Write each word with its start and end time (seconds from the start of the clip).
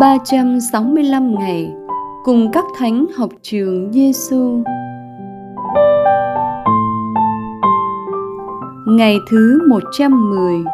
365 0.00 1.34
ngày 1.38 1.74
cùng 2.24 2.52
các 2.52 2.64
thánh 2.78 3.06
học 3.16 3.30
trường 3.42 3.92
Giêsu. 3.92 4.62
Ngày 8.86 9.16
thứ 9.30 9.58
110 9.68 10.64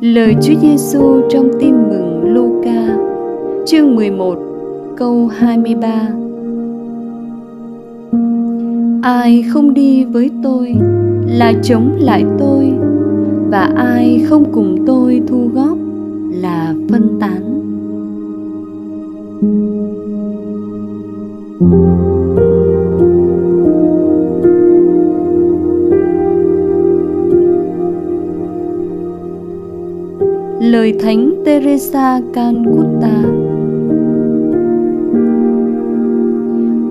Lời 0.00 0.34
Chúa 0.42 0.54
Giêsu 0.60 1.20
trong 1.30 1.50
Tin 1.60 1.88
mừng 1.88 2.34
Luca, 2.34 2.96
chương 3.66 3.94
11, 3.94 4.53
câu 4.96 5.26
23. 5.26 6.08
Ai 9.02 9.44
không 9.48 9.74
đi 9.74 10.04
với 10.04 10.30
tôi 10.42 10.74
là 11.26 11.52
chống 11.62 11.96
lại 12.00 12.24
tôi, 12.38 12.72
và 13.50 13.70
ai 13.76 14.24
không 14.28 14.52
cùng 14.52 14.84
tôi 14.86 15.22
thu 15.28 15.50
góp 15.54 15.78
là 16.30 16.74
phân 16.90 17.18
tán. 17.20 17.54
lời 30.60 30.94
thánh 31.00 31.34
Teresa 31.44 32.20
Calcutta 32.34 33.22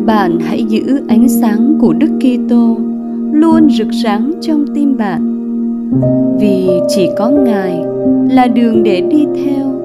Bạn 0.06 0.40
hãy 0.40 0.64
giữ 0.64 1.02
ánh 1.08 1.30
sáng 1.30 1.78
của 1.82 1.94
Đức 1.94 2.10
Kitô 2.20 2.78
luôn 3.32 3.70
rực 3.70 3.88
sáng 4.04 4.32
trong 4.42 4.66
tim 4.76 4.98
bạn 4.98 5.30
vì 6.40 6.70
chỉ 6.88 7.10
có 7.18 7.30
Ngài 7.30 7.84
là 8.30 8.48
đường 8.48 8.84
để 8.84 9.02
đi 9.02 9.26
theo, 9.36 9.82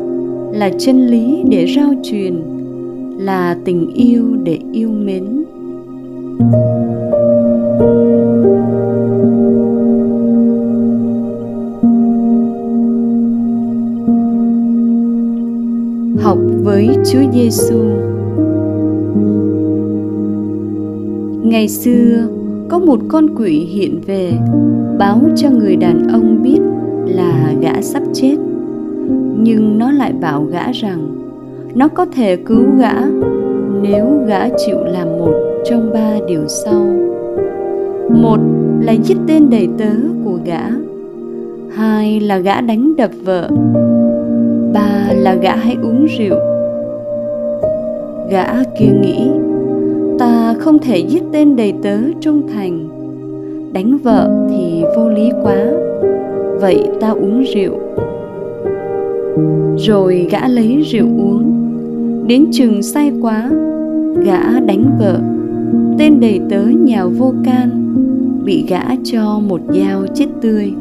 là 0.52 0.70
chân 0.78 1.06
lý 1.06 1.42
để 1.48 1.66
rao 1.76 1.94
truyền, 2.02 2.34
là 3.18 3.56
tình 3.64 3.92
yêu 3.94 4.24
để 4.44 4.58
yêu 4.72 4.90
mến 4.90 5.24
học 16.22 16.38
với 16.62 16.88
Chúa 17.12 17.32
Giêsu. 17.32 18.07
Ngày 21.48 21.68
xưa, 21.68 22.28
có 22.68 22.78
một 22.78 23.00
con 23.08 23.26
quỷ 23.36 23.52
hiện 23.52 24.00
về 24.06 24.32
báo 24.98 25.20
cho 25.36 25.50
người 25.50 25.76
đàn 25.76 26.08
ông 26.08 26.42
biết 26.42 26.58
là 27.06 27.54
gã 27.60 27.82
sắp 27.82 28.02
chết. 28.12 28.36
Nhưng 29.36 29.78
nó 29.78 29.92
lại 29.92 30.12
bảo 30.20 30.44
gã 30.44 30.72
rằng 30.72 31.08
nó 31.74 31.88
có 31.88 32.06
thể 32.06 32.36
cứu 32.36 32.64
gã 32.78 32.92
nếu 33.82 34.06
gã 34.26 34.48
chịu 34.48 34.78
làm 34.84 35.08
một 35.18 35.34
trong 35.64 35.92
ba 35.92 36.12
điều 36.28 36.48
sau. 36.64 36.86
Một 38.10 38.38
là 38.80 38.92
giết 38.92 39.16
tên 39.26 39.50
đầy 39.50 39.68
tớ 39.78 39.90
của 40.24 40.38
gã. 40.44 40.62
Hai 41.74 42.20
là 42.20 42.38
gã 42.38 42.60
đánh 42.60 42.96
đập 42.96 43.10
vợ 43.24 43.50
ba 44.74 45.12
là 45.16 45.34
gã 45.34 45.56
hãy 45.56 45.76
uống 45.82 46.06
rượu 46.18 46.38
gã 48.30 48.46
kia 48.78 48.92
nghĩ 49.02 49.30
ta 50.18 50.54
không 50.58 50.78
thể 50.78 50.98
giết 50.98 51.22
tên 51.32 51.56
đầy 51.56 51.74
tớ 51.82 51.98
trung 52.20 52.42
thành. 52.54 52.88
Đánh 53.72 53.98
vợ 53.98 54.46
thì 54.50 54.82
vô 54.96 55.08
lý 55.08 55.30
quá, 55.42 55.66
vậy 56.60 56.86
ta 57.00 57.10
uống 57.10 57.44
rượu. 57.54 57.78
Rồi 59.76 60.28
gã 60.30 60.48
lấy 60.48 60.82
rượu 60.82 61.06
uống. 61.06 61.54
Đến 62.26 62.46
chừng 62.52 62.82
say 62.82 63.12
quá, 63.22 63.50
gã 64.24 64.60
đánh 64.60 64.84
vợ. 64.98 65.20
Tên 65.98 66.20
đầy 66.20 66.40
tớ 66.50 66.62
nhào 66.62 67.08
vô 67.08 67.32
can, 67.44 67.70
bị 68.44 68.64
gã 68.68 68.82
cho 69.04 69.40
một 69.48 69.60
dao 69.68 70.06
chết 70.14 70.26
tươi. 70.40 70.72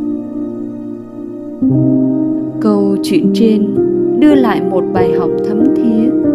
Câu 2.61 2.95
chuyện 3.03 3.31
trên 3.33 3.75
đưa 4.19 4.35
lại 4.35 4.61
một 4.71 4.83
bài 4.93 5.11
học 5.19 5.29
thấm 5.47 5.63
thía 5.75 6.26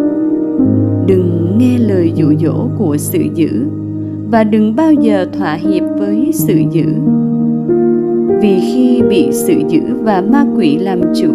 đừng 1.06 1.58
nghe 1.58 1.78
lời 1.78 2.12
dụ 2.14 2.32
dỗ 2.42 2.68
của 2.78 2.96
sự 2.96 3.20
dữ 3.34 3.48
và 4.30 4.44
đừng 4.44 4.76
bao 4.76 4.92
giờ 4.92 5.26
thỏa 5.38 5.54
hiệp 5.54 5.82
với 5.98 6.30
sự 6.32 6.54
dữ. 6.70 6.84
Vì 8.40 8.60
khi 8.60 9.02
bị 9.08 9.28
sự 9.32 9.54
dữ 9.68 9.80
và 10.02 10.20
ma 10.20 10.46
quỷ 10.56 10.78
làm 10.78 11.00
chủ 11.20 11.32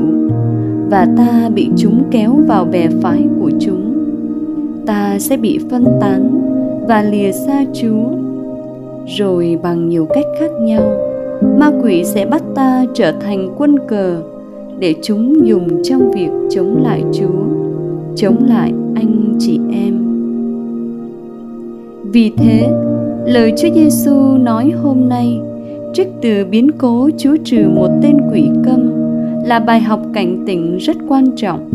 và 0.89 1.07
ta 1.17 1.49
bị 1.55 1.69
chúng 1.77 2.03
kéo 2.11 2.39
vào 2.47 2.65
bè 2.65 2.87
phái 3.01 3.27
của 3.39 3.51
chúng 3.59 3.93
ta 4.85 5.19
sẽ 5.19 5.37
bị 5.37 5.59
phân 5.69 5.85
tán 6.01 6.41
và 6.87 7.01
lìa 7.01 7.31
xa 7.31 7.65
chúa. 7.73 8.03
Rồi 9.17 9.59
bằng 9.63 9.89
nhiều 9.89 10.05
cách 10.05 10.25
khác 10.39 10.51
nhau 10.61 11.07
ma 11.59 11.71
quỷ 11.83 12.03
sẽ 12.03 12.25
bắt 12.25 12.43
ta 12.55 12.85
trở 12.93 13.11
thành 13.11 13.55
quân 13.57 13.75
cờ 13.87 14.21
để 14.79 14.95
chúng 15.01 15.47
dùng 15.47 15.83
trong 15.83 16.11
việc 16.11 16.29
chống 16.49 16.83
lại 16.83 17.03
Chúa, 17.13 17.43
chống 18.15 18.45
lại 18.47 18.73
anh 18.97 19.35
chị 19.39 19.59
em. 19.71 19.93
Vì 22.11 22.31
thế, 22.37 22.69
lời 23.25 23.53
Chúa 23.57 23.67
Giêsu 23.75 24.37
nói 24.37 24.71
hôm 24.83 25.09
nay 25.09 25.39
trích 25.93 26.07
từ 26.21 26.45
biến 26.51 26.71
cố 26.77 27.09
Chúa 27.17 27.35
trừ 27.43 27.69
một 27.75 27.89
tên 28.01 28.17
quỷ 28.31 28.49
câm 28.65 28.91
là 29.45 29.59
bài 29.59 29.81
học 29.81 30.01
cảnh 30.13 30.43
tỉnh 30.47 30.77
rất 30.77 30.97
quan 31.07 31.25
trọng. 31.35 31.69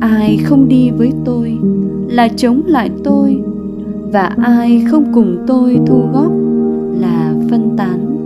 Ai 0.00 0.38
không 0.44 0.68
đi 0.68 0.90
với 0.90 1.12
tôi 1.24 1.58
là 2.08 2.28
chống 2.28 2.62
lại 2.66 2.90
tôi 3.04 3.40
và 4.12 4.34
ai 4.42 4.82
không 4.90 5.04
cùng 5.14 5.44
tôi 5.46 5.78
thu 5.86 6.02
góp 6.12 6.32
là 7.00 7.34
phân 7.50 7.76
tán 7.76 8.16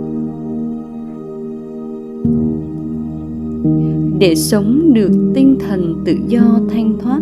để 4.19 4.35
sống 4.35 4.93
được 4.93 5.11
tinh 5.33 5.57
thần 5.59 5.95
tự 6.05 6.13
do 6.27 6.59
thanh 6.69 6.93
thoát 6.99 7.21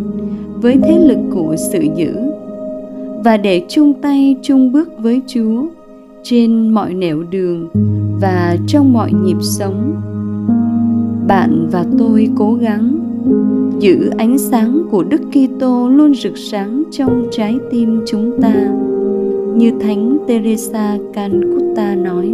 với 0.61 0.77
thế 0.83 0.99
lực 0.99 1.19
của 1.33 1.55
sự 1.71 1.79
giữ 1.95 2.15
và 3.23 3.37
để 3.37 3.65
chung 3.69 3.93
tay 3.93 4.35
chung 4.41 4.71
bước 4.71 4.89
với 4.99 5.21
Chúa 5.27 5.65
trên 6.23 6.69
mọi 6.69 6.93
nẻo 6.93 7.23
đường 7.31 7.67
và 8.21 8.57
trong 8.67 8.93
mọi 8.93 9.11
nhịp 9.13 9.37
sống. 9.41 10.01
Bạn 11.27 11.67
và 11.71 11.85
tôi 11.97 12.29
cố 12.35 12.53
gắng 12.53 12.99
giữ 13.79 14.09
ánh 14.17 14.37
sáng 14.37 14.81
của 14.91 15.03
Đức 15.03 15.21
Kitô 15.31 15.89
luôn 15.89 16.13
rực 16.15 16.37
sáng 16.37 16.83
trong 16.91 17.27
trái 17.31 17.57
tim 17.71 18.01
chúng 18.05 18.41
ta, 18.41 18.53
như 19.55 19.71
Thánh 19.79 20.17
Teresa 20.27 20.97
Calcutta 21.13 21.95
nói. 21.95 22.33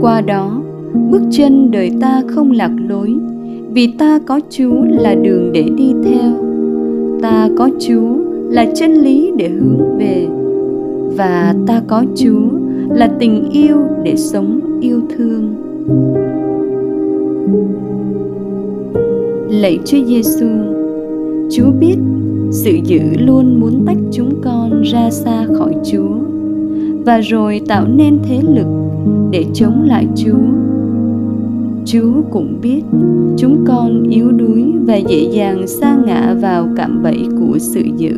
Qua 0.00 0.20
đó, 0.20 0.62
bước 1.10 1.22
chân 1.30 1.70
đời 1.70 1.90
ta 2.00 2.22
không 2.26 2.50
lạc 2.50 2.72
lối 2.88 3.14
vì 3.74 3.86
ta 3.98 4.20
có 4.26 4.40
chúa 4.50 4.84
là 4.84 5.14
đường 5.14 5.52
để 5.52 5.64
đi 5.76 5.94
theo. 6.04 6.32
Ta 7.22 7.48
có 7.56 7.70
chúa 7.78 8.16
là 8.50 8.66
chân 8.74 8.92
lý 8.92 9.32
để 9.36 9.48
hướng 9.48 9.98
về. 9.98 10.26
Và 11.16 11.54
ta 11.66 11.82
có 11.86 12.04
chúa 12.14 12.48
là 12.88 13.10
tình 13.18 13.50
yêu 13.52 13.76
để 14.02 14.16
sống 14.16 14.60
yêu 14.80 15.00
thương. 15.16 15.54
Lạy 19.50 19.78
chúa 19.84 20.04
giêsu 20.06 20.48
chúa 21.50 21.70
biết 21.80 21.96
sự 22.50 22.70
dữ 22.84 23.00
luôn 23.18 23.60
muốn 23.60 23.82
tách 23.86 23.98
chúng 24.12 24.30
con 24.42 24.82
ra 24.82 25.10
xa 25.10 25.46
khỏi 25.54 25.74
chúa. 25.92 26.16
Và 27.04 27.20
rồi 27.20 27.60
tạo 27.68 27.86
nên 27.88 28.18
thế 28.22 28.40
lực 28.54 28.66
để 29.30 29.44
chống 29.54 29.82
lại 29.86 30.06
chúa. 30.14 30.63
Chúa 31.84 32.22
cũng 32.30 32.58
biết 32.62 32.82
chúng 33.36 33.64
con 33.66 34.02
yếu 34.10 34.30
đuối 34.30 34.64
và 34.86 34.96
dễ 34.96 35.28
dàng 35.32 35.66
sa 35.66 35.96
ngã 36.06 36.34
vào 36.40 36.68
cạm 36.76 37.02
bẫy 37.02 37.26
của 37.40 37.58
sự 37.58 37.82
dữ. 37.96 38.12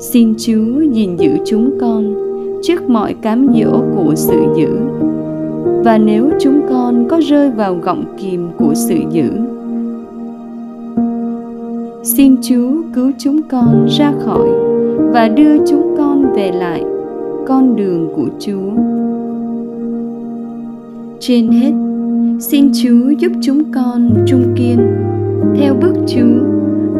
Xin 0.00 0.34
Chúa 0.38 0.80
gìn 0.92 1.16
giữ 1.16 1.30
chúng 1.46 1.78
con 1.80 2.14
trước 2.62 2.88
mọi 2.88 3.14
cám 3.14 3.46
dỗ 3.54 3.80
của 3.96 4.14
sự 4.14 4.40
dữ. 4.56 4.68
Và 5.84 5.98
nếu 5.98 6.30
chúng 6.40 6.60
con 6.68 7.08
có 7.08 7.20
rơi 7.20 7.50
vào 7.50 7.74
gọng 7.74 8.04
kìm 8.18 8.48
của 8.58 8.74
sự 8.74 8.96
dữ, 9.10 9.30
xin 12.02 12.36
Chúa 12.42 12.70
cứu 12.94 13.10
chúng 13.18 13.42
con 13.42 13.86
ra 13.98 14.12
khỏi 14.24 14.48
và 15.12 15.28
đưa 15.28 15.66
chúng 15.66 15.94
con 15.98 16.32
về 16.34 16.52
lại 16.52 16.84
con 17.46 17.76
đường 17.76 18.08
của 18.16 18.28
Chúa. 18.38 18.70
Trên 21.20 21.48
hết, 21.48 21.89
Xin 22.40 22.70
Chúa 22.72 23.10
giúp 23.18 23.32
chúng 23.42 23.72
con 23.72 24.24
trung 24.26 24.54
kiên 24.56 24.78
theo 25.56 25.74
bước 25.74 25.94
Chúa 26.06 26.44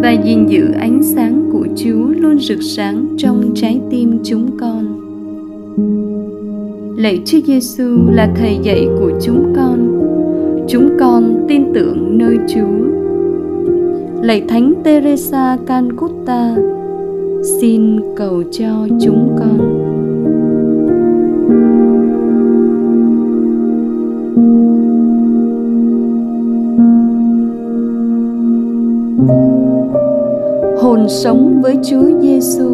và 0.03 0.13
gìn 0.25 0.47
giữ 0.47 0.73
ánh 0.79 1.03
sáng 1.03 1.51
của 1.53 1.67
Chúa 1.77 2.07
luôn 2.09 2.39
rực 2.39 2.63
sáng 2.63 3.07
trong 3.19 3.43
trái 3.55 3.81
tim 3.91 4.19
chúng 4.25 4.59
con. 4.59 5.01
Lạy 6.97 7.23
Chúa 7.25 7.39
Giêsu 7.47 8.11
là 8.11 8.33
thầy 8.37 8.59
dạy 8.63 8.87
của 8.99 9.13
chúng 9.23 9.53
con. 9.57 10.01
Chúng 10.69 10.91
con 11.01 11.45
tin 11.49 11.63
tưởng 11.75 12.19
nơi 12.19 12.37
Chúa. 12.55 12.87
Lạy 14.23 14.43
Thánh 14.49 14.75
Teresa 14.85 15.59
Calcutta, 15.67 16.57
xin 17.61 18.01
cầu 18.17 18.43
cho 18.51 18.89
chúng 19.01 19.37
con. 19.39 19.91
Sống 31.11 31.63
với 31.63 31.79
Chúa 31.83 32.21
Giêsu. 32.23 32.69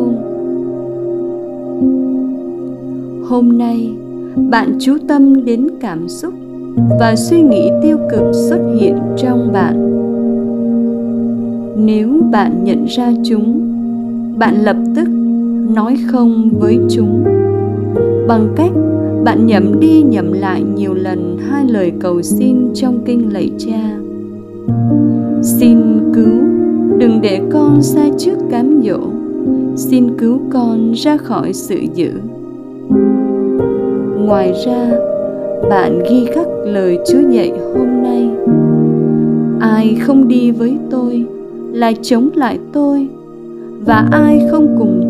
Hôm 3.28 3.58
nay, 3.58 3.90
bạn 4.50 4.76
chú 4.80 4.96
tâm 5.08 5.44
đến 5.44 5.68
cảm 5.80 6.08
xúc 6.08 6.34
và 7.00 7.16
suy 7.16 7.42
nghĩ 7.42 7.70
tiêu 7.82 7.98
cực 8.10 8.34
xuất 8.34 8.58
hiện 8.80 8.96
trong 9.16 9.52
bạn. 9.52 9.92
Nếu 11.86 12.08
bạn 12.32 12.64
nhận 12.64 12.84
ra 12.84 13.12
chúng, 13.24 13.60
bạn 14.38 14.64
lập 14.64 14.76
tức 14.96 15.08
nói 15.74 15.96
không 16.06 16.50
với 16.58 16.78
chúng 16.90 17.24
bằng 18.28 18.48
cách 18.56 18.72
bạn 19.24 19.46
nhẩm 19.46 19.80
đi 19.80 20.02
nhẩm 20.02 20.32
lại 20.32 20.62
nhiều 20.76 20.94
lần 20.94 21.38
hai 21.50 21.64
lời 21.64 21.92
cầu 22.00 22.22
xin 22.22 22.56
trong 22.74 22.98
kinh 23.04 23.32
lạy 23.32 23.50
cha 23.58 23.98
xin 25.42 25.78
cứu 26.14 26.45
đừng 26.98 27.20
để 27.20 27.40
con 27.52 27.82
xa 27.82 28.04
trước 28.18 28.36
cám 28.50 28.82
dỗ. 28.84 28.98
Xin 29.76 30.18
cứu 30.18 30.38
con 30.50 30.92
ra 30.92 31.16
khỏi 31.16 31.52
sự 31.52 31.78
dữ. 31.94 32.10
Ngoài 34.18 34.52
ra, 34.66 34.90
bạn 35.70 36.02
ghi 36.10 36.26
khắc 36.34 36.46
lời 36.64 36.98
chúa 37.06 37.30
dạy 37.30 37.52
hôm 37.74 38.02
nay. 38.02 38.30
Ai 39.60 39.96
không 40.00 40.28
đi 40.28 40.50
với 40.50 40.78
tôi 40.90 41.24
là 41.72 41.92
chống 42.02 42.28
lại 42.34 42.58
tôi, 42.72 43.08
và 43.86 44.08
ai 44.12 44.42
không 44.50 44.76
cùng 44.78 45.05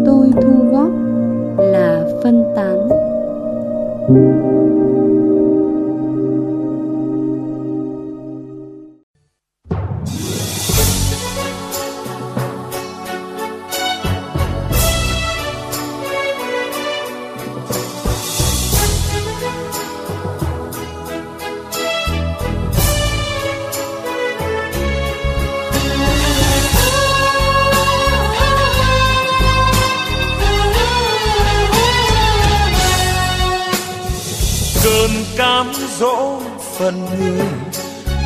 dỗ 36.00 36.40
phần 36.78 37.06
người 37.18 37.46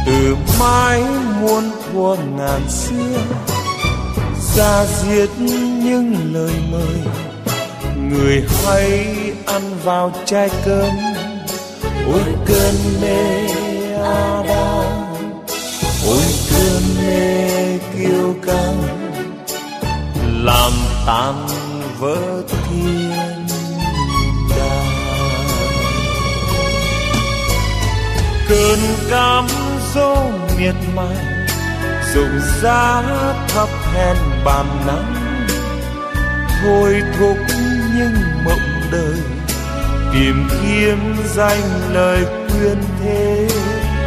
từ 0.06 0.36
mãi 0.60 1.02
muôn 1.40 1.70
thua 1.92 2.16
ngàn 2.16 2.60
xưa. 2.68 3.18
Ra 4.56 4.84
diệt 4.86 5.28
những 5.38 6.34
lời 6.34 6.54
mời, 6.70 7.14
người 8.10 8.44
hay 8.64 9.14
ăn 9.46 9.62
vào 9.84 10.12
chai 10.24 10.50
cơm. 10.64 10.90
Ôi 12.12 12.22
cơn 12.46 12.74
mê 13.02 13.48
Adam, 14.02 15.04
ôi 16.06 16.24
cơn 16.50 16.82
mê 16.98 17.78
kiêu 17.78 18.34
căng. 18.46 18.82
Làm 20.44 20.72
tan 21.06 21.46
vỡ 21.98 22.42
thiên 22.48 23.09
từng 28.80 29.10
cám 29.10 29.46
dỗ 29.94 30.30
miệt 30.58 30.74
mài 30.94 31.16
dùng 32.14 32.40
giá 32.62 33.02
thấp 33.48 33.68
hèn 33.94 34.16
bàn 34.44 34.66
nắng. 34.86 35.46
Thôi 36.62 37.02
thúc 37.18 37.36
những 37.96 38.44
mộng 38.44 38.90
đời, 38.92 39.20
tìm 40.12 40.48
kiếm 40.62 41.14
danh 41.34 41.92
lời 41.92 42.24
khuyên 42.48 42.76
thế. 43.02 43.48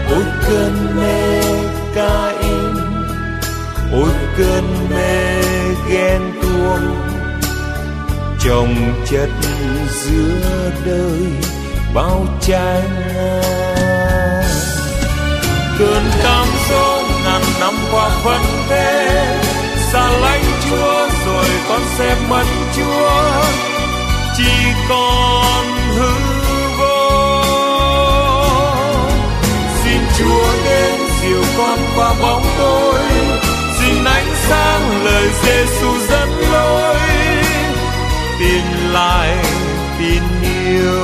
Ôi 0.10 0.24
cơn 0.48 0.96
mê 0.96 1.42
ca 1.96 2.30
in, 2.42 2.76
ôi 3.92 4.14
cơn 4.38 4.90
mê 4.90 5.42
ghen 5.90 6.22
tuông. 6.42 6.96
Chồng 8.40 8.76
chất 9.12 9.30
giữa 9.92 10.72
đời, 10.86 11.28
bao 11.94 12.26
tranh 12.42 13.63
cơn 15.80 16.04
cám 16.24 16.48
dỗ 16.70 17.02
ngàn 17.24 17.42
năm 17.60 17.74
qua 17.92 18.10
vẫn 18.24 18.42
thế, 18.70 19.42
xa 19.92 20.10
lánh 20.10 20.44
chúa 20.70 21.08
rồi 21.26 21.46
con 21.70 21.82
sẽ 21.98 22.16
mất 22.30 22.46
chúa. 22.76 23.44
Chỉ 24.38 24.52
còn 24.90 25.66
hư 25.98 26.12
vô. 26.80 27.44
Xin 29.84 30.02
chúa 30.18 30.54
đến 30.66 31.00
dìu 31.22 31.44
con 31.58 31.80
qua 31.96 32.14
bóng 32.22 32.46
tối. 32.58 33.00
Xin 33.80 34.04
ánh 34.06 34.32
sáng 34.50 35.06
lời 35.06 35.30
giêsu 35.44 35.98
dẫn 36.10 36.30
lối. 36.52 36.98
Tin 38.40 38.92
lại, 38.92 39.38
tin 40.00 40.24
yêu. 40.44 41.03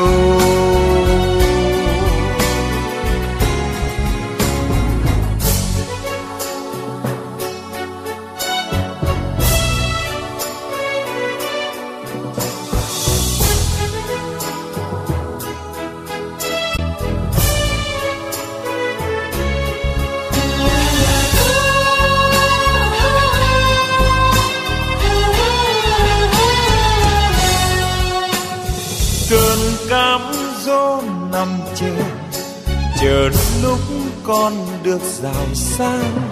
Chờ 33.02 33.30
lúc 33.64 33.80
con 34.24 34.54
được 34.84 35.02
giàu 35.02 35.46
sang. 35.54 36.32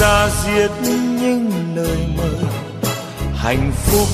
Ra 0.00 0.28
diệt 0.44 0.70
những 1.20 1.50
lời 1.74 1.98
mời, 2.16 2.44
hạnh 3.34 3.72
phúc 3.74 4.08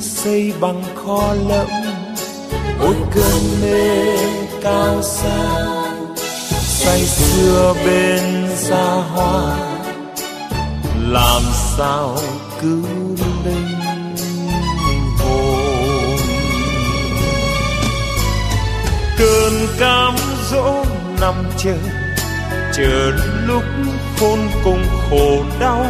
xây 0.00 0.52
bằng 0.60 0.82
kho 0.94 1.34
lẫm. 1.48 1.68
Ôi 2.80 2.94
cơn 3.14 3.60
mê 3.62 4.16
cao 4.62 5.02
xa 5.02 5.72
say 6.62 7.00
xưa 7.00 7.74
bên 7.86 8.46
xa 8.56 9.02
hoa. 9.14 9.58
Làm 11.08 11.42
sao 11.76 12.18
cứu 12.60 12.86
linh 13.44 13.71
cơn 19.22 19.52
cam 19.78 20.14
dỗ 20.50 20.84
nằm 21.20 21.34
chờ 21.58 21.74
chờ 22.72 23.12
lúc 23.46 23.62
khôn 24.20 24.38
cùng 24.64 24.84
khổ 25.10 25.44
đau. 25.60 25.86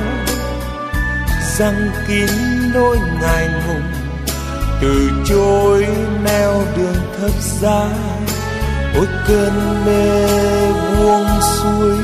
Răng 1.59 1.91
kín 2.09 2.29
nỗi 2.75 2.99
ngài 3.21 3.49
ngùng 3.49 3.93
từ 4.81 5.11
chối 5.25 5.87
neo 6.25 6.63
đường 6.77 7.03
thấp 7.21 7.31
dài 7.61 7.99
ôi 8.95 9.07
cơn 9.29 9.85
mê 9.87 10.27
buông 10.99 11.27
xuôi, 11.41 11.97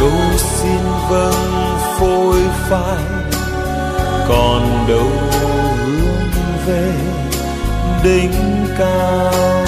cầu 0.00 0.38
xin 0.38 0.80
vâng 1.10 1.78
phôi 1.98 2.40
phai. 2.70 3.04
Còn 4.28 4.84
đâu 4.88 5.10
hướng 5.86 6.30
về 6.66 6.92
đỉnh 8.04 8.66
cao. 8.78 9.65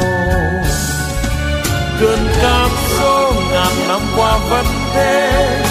vẫn 4.50 4.66
thế. 4.94 5.62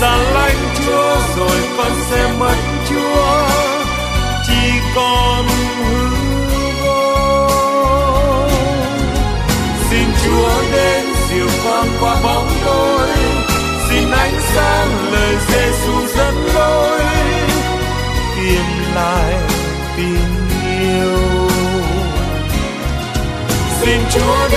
Xa 0.00 0.16
lánh 0.16 0.74
chúa 0.76 1.16
rồi 1.36 1.60
con 1.76 1.92
sẽ 2.10 2.32
mất 2.38 2.56
chúa. 2.88 3.48
Chỉ 4.46 4.70
còn 4.94 5.44
hư 5.78 6.06
vô. 6.84 7.48
Xin 9.90 10.06
chúa 10.24 10.62
đến 10.72 11.04
dịu 11.30 11.48
con 11.64 11.86
qua 12.00 12.16
bóng 12.22 12.50
tối. 12.64 13.08
Xin 13.88 14.10
ánh 14.10 14.40
sáng 14.54 15.12
lời 15.12 15.36
Giêsu 15.48 16.06
dẫn 16.16 16.34
lối. 16.54 17.00
Tìm 18.36 18.94
lại 18.94 19.34
tình 19.96 20.48
yêu. 20.80 21.48
Xin 23.80 24.00
chúa 24.14 24.48